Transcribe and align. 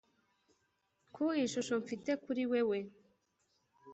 ku 1.13 1.23
ishusho 1.45 1.73
mfite 1.83 2.11
kuri 2.23 2.43
wewe, 2.51 2.79